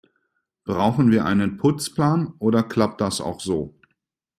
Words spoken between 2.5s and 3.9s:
klappt das auch so?